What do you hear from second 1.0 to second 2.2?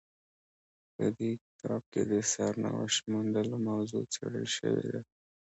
دې کتاب کې د